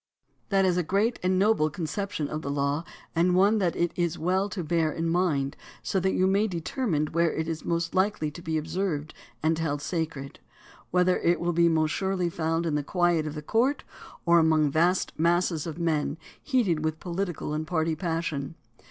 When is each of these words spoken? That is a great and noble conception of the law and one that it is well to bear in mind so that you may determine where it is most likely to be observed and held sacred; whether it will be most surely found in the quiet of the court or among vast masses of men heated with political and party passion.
That 0.49 0.65
is 0.65 0.77
a 0.77 0.81
great 0.81 1.19
and 1.21 1.37
noble 1.37 1.69
conception 1.69 2.27
of 2.27 2.41
the 2.41 2.49
law 2.49 2.83
and 3.15 3.35
one 3.35 3.59
that 3.59 3.75
it 3.75 3.91
is 3.95 4.17
well 4.17 4.49
to 4.49 4.63
bear 4.63 4.91
in 4.91 5.07
mind 5.07 5.55
so 5.83 5.99
that 5.99 6.13
you 6.13 6.25
may 6.25 6.47
determine 6.47 7.05
where 7.11 7.31
it 7.31 7.47
is 7.47 7.63
most 7.63 7.93
likely 7.93 8.31
to 8.31 8.41
be 8.41 8.57
observed 8.57 9.13
and 9.43 9.59
held 9.59 9.79
sacred; 9.79 10.39
whether 10.89 11.19
it 11.19 11.39
will 11.39 11.53
be 11.53 11.69
most 11.69 11.91
surely 11.91 12.31
found 12.31 12.65
in 12.65 12.73
the 12.73 12.81
quiet 12.83 13.27
of 13.27 13.35
the 13.35 13.43
court 13.43 13.83
or 14.25 14.39
among 14.39 14.71
vast 14.71 15.13
masses 15.19 15.67
of 15.67 15.77
men 15.77 16.17
heated 16.41 16.83
with 16.83 16.99
political 16.99 17.53
and 17.53 17.67
party 17.67 17.95
passion. 17.95 18.55